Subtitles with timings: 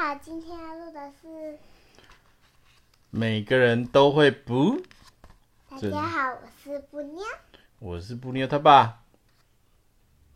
[0.00, 1.58] 好，今天要录的是
[3.10, 4.80] 每个人都会不。
[5.68, 7.20] 大家好，我是布妞。
[7.80, 9.02] 我是布妞他爸，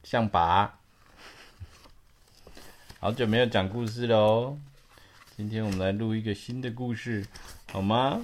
[0.03, 0.81] 象拔。
[2.99, 4.59] 好久没有讲故事喽，
[5.37, 7.25] 今天我们来录一个新的故事，
[7.71, 8.21] 好吗？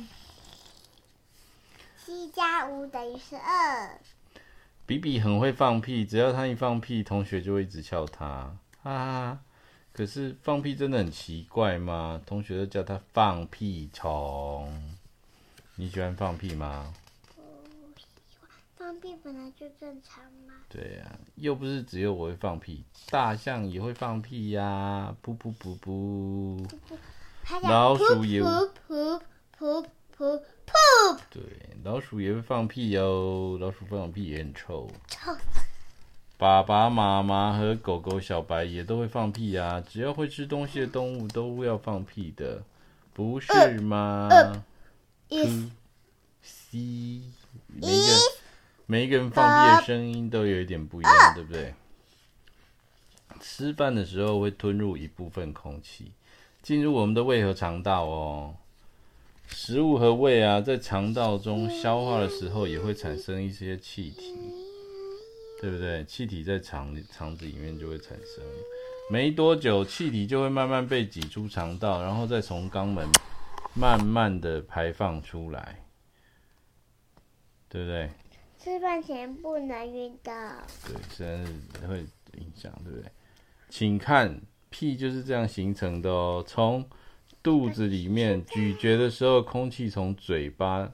[2.04, 3.96] 七加五等于十二。
[4.86, 9.38] 比比很会放屁，只要他一放屁，同学就会一直笑他，哈哈。
[9.98, 12.22] 可是放屁真的很奇怪吗？
[12.24, 14.72] 同学都叫他放屁虫。
[15.74, 16.94] 你喜欢放屁吗？
[17.34, 20.54] 喜欢，放屁本来就正常嘛。
[20.68, 26.64] 对呀、啊，又不是只有我会放屁，大象也会放屁呀、啊，噗噗噗噗。
[27.64, 29.20] 老鼠也噗噗
[29.58, 29.84] 噗
[30.16, 31.18] 噗噗。
[31.28, 31.42] 对，
[31.82, 34.88] 老鼠也会放屁哟，老鼠放屁也很臭。
[35.08, 35.36] 臭。
[36.38, 39.82] 爸爸妈妈和狗狗小白也都会放屁啊！
[39.88, 42.62] 只要会吃东西的动物都要放屁的，
[43.12, 44.28] 不是吗
[46.40, 47.22] ？C，
[47.66, 47.90] 每个
[48.86, 51.74] 每一个人放屁的声音都有一点不一样，对不对？
[53.40, 56.12] 吃饭的时候会吞入一部分空气，
[56.62, 58.54] 进入我们的胃和肠道哦。
[59.48, 64.36] 食物和胃啊，在肠道中消化的时候也会产生一些气体。
[65.60, 66.04] 对不对？
[66.04, 68.44] 气体在肠、肠子里面就会产生，
[69.10, 73.08] 没多久，气体就会慢慢被挤出肠道，然后再从肛门
[73.74, 75.84] 慢慢的排放出来，
[77.68, 78.08] 对不对？
[78.56, 80.32] 吃饭前不能运动。
[80.86, 81.44] 对，虽然
[81.88, 82.06] 会
[82.38, 83.10] 影响，对不对？
[83.68, 86.44] 请看，屁就是这样形成的哦。
[86.46, 86.88] 从
[87.42, 90.92] 肚子里面咀嚼的时候，空气从嘴巴、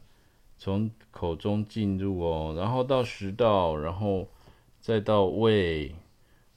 [0.57, 4.27] 从口中进入哦，然后到食道，然后。
[4.85, 5.95] 再到胃，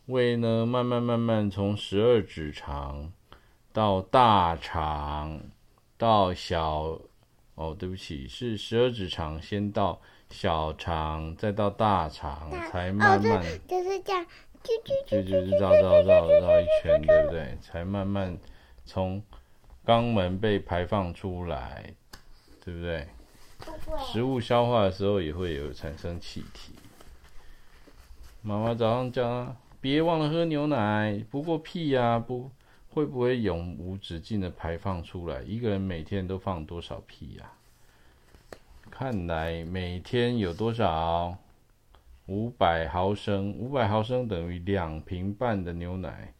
[0.07, 3.13] 胃呢，慢慢慢慢从十二指肠
[3.71, 5.39] 到大肠，
[5.97, 6.99] 到小，
[7.55, 14.25] 哦，对不起，是十二指肠先到小肠，再到大肠，才慢慢，就是这样，
[14.61, 17.57] 就就是绕绕绕绕一圈，对不对？
[17.61, 18.37] 才慢慢
[18.83, 19.23] 从
[19.85, 21.93] 肛门被排放出来，
[22.61, 23.07] 对不对？
[24.11, 26.73] 食物消化的时候也会有产生气体。
[28.47, 31.21] 妈妈早上叫他别忘了喝牛奶。
[31.29, 32.49] 不过屁呀、啊，不
[32.87, 35.41] 会不会永无止境的排放出来？
[35.43, 37.51] 一个人每天都放多少屁呀、
[38.89, 41.37] 看来每天有多少？
[42.27, 46.33] 五百毫升，五百毫升等于两瓶半的牛奶。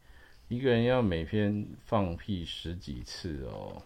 [0.48, 3.82] 一个人要每天放屁十几次哦。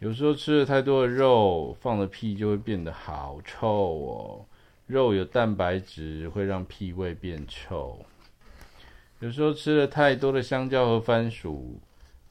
[0.00, 4.44] 有时候吃了太多的肉，放的屁就会变得好臭哦。
[4.86, 7.98] 肉有蛋白质，会让屁味变臭。
[9.18, 11.80] 有时候吃了太多的香蕉和番薯，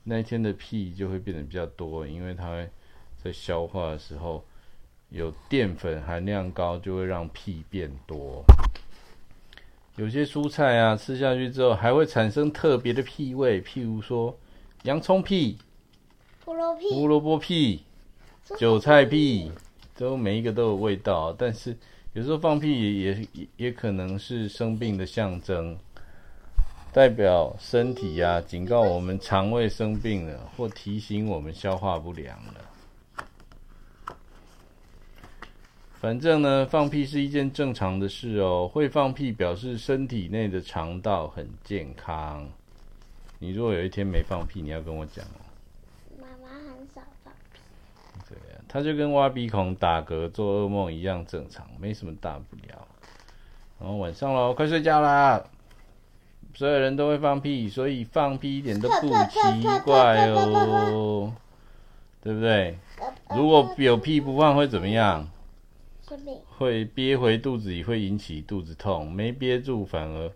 [0.03, 2.69] 那一天的屁就会变得比较多，因为它会
[3.21, 4.41] 在消化的时候
[5.09, 8.41] 有淀粉含量高，就会让屁变多。
[9.97, 14.33] 有些蔬菜啊，吃下去之后还会产生特别的屁味，譬如说
[14.83, 15.57] 洋葱屁、
[16.45, 17.83] 胡萝卜、胡萝卜屁、
[18.57, 19.51] 韭菜屁，
[19.97, 21.75] 都每一个都有味道，但是。
[22.15, 25.77] 有时候放屁也也也可能是生病的象征，
[26.93, 34.07] 代表身体呀、警告我们肠胃生病了，或提醒我们消化不良了。
[35.99, 38.65] 反正呢，放屁是一件正常的事哦。
[38.65, 42.49] 会放屁表示身体内的肠道很健康。
[43.39, 45.41] 你如果有一天没放屁，你要跟我讲哦。
[48.27, 48.37] 对
[48.67, 52.87] 他就跟挖鼻孔、打嗝、做噩梦一样正常，没什么大不了。
[53.79, 55.43] 然后晚上喽，快睡觉啦！
[56.53, 61.31] 所有人都会放屁，所以放屁一点都不奇怪哦，
[62.21, 62.77] 对不对？
[63.35, 65.29] 如果有屁不放会怎么样？
[66.57, 70.31] 会憋回肚子里，会引起肚子痛；没憋住反而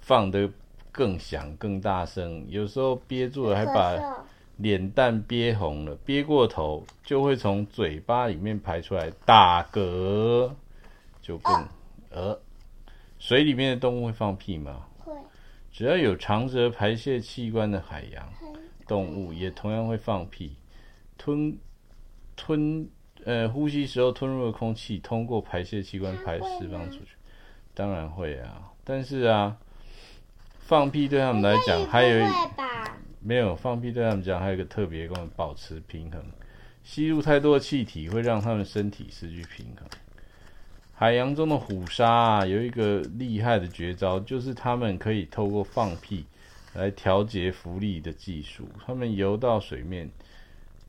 [0.00, 0.48] 放得
[0.92, 2.46] 更响、更大声。
[2.48, 4.24] 有时候憋住了还把。
[4.56, 10.52] 脸蛋憋红了，憋过头就会从嘴巴里面排出来打嗝，
[11.20, 11.68] 就更
[12.10, 12.38] 呃，
[13.18, 14.86] 水里面的动物会放屁吗？
[14.98, 15.12] 会。
[15.72, 18.32] 只要有长着排泄器官的海洋
[18.86, 20.56] 动物，也同样会放屁。
[21.18, 21.58] 吞
[22.36, 22.88] 吞
[23.24, 27.16] 呃，呼吸时候吞入的空气，通过排泄器官排释放出去。
[27.74, 29.56] 当然会啊，但是啊，
[30.60, 32.30] 放屁对他们来讲还有一。
[33.26, 36.22] 没有放屁，对他们讲还有一个特别功能，保持平衡。
[36.82, 39.88] 吸入太多的气体会让他们身体失去平衡。
[40.92, 46.26] 海洋中的虎鲨啊，有一个厉害的绝招，就是他们可以透过放屁
[46.74, 48.68] 来调节浮力的技术。
[48.86, 50.10] 它们游到水面，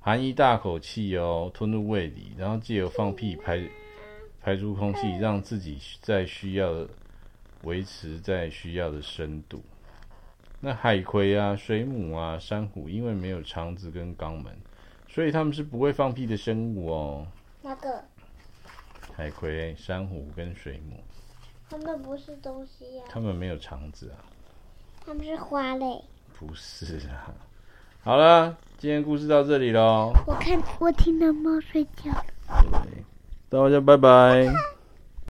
[0.02, 3.64] 含一大口气哦，吞入胃里，然后借由放屁排
[4.42, 6.90] 排出空气，让自己在需要的
[7.64, 9.64] 维持在需要的深度。
[10.60, 14.46] 那海葵啊、水母啊、珊瑚，因为没有肠子跟肛门，
[15.08, 17.28] 所以它们是不会放屁的生物哦。
[17.62, 18.04] 那个？
[19.16, 20.98] 海葵、珊瑚跟水母。
[21.70, 23.10] 它们不是东西呀、啊。
[23.10, 24.18] 它们没有肠子啊。
[25.06, 26.02] 它们是花类。
[26.38, 27.34] 不是啊。
[28.02, 30.12] 好了，今天故事到这里喽。
[30.28, 32.26] 我看，我听到猫睡觉了。
[32.84, 33.04] 对，
[33.50, 34.75] 大家拜拜。